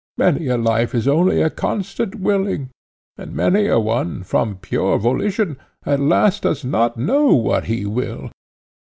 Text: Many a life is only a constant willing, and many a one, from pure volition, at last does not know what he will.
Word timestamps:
Many 0.17 0.47
a 0.47 0.57
life 0.57 0.95
is 0.95 1.07
only 1.07 1.43
a 1.43 1.51
constant 1.51 2.15
willing, 2.15 2.69
and 3.19 3.35
many 3.35 3.67
a 3.67 3.77
one, 3.79 4.23
from 4.23 4.55
pure 4.57 4.97
volition, 4.97 5.57
at 5.85 5.99
last 5.99 6.41
does 6.41 6.65
not 6.65 6.97
know 6.97 7.35
what 7.35 7.65
he 7.65 7.85
will. 7.85 8.31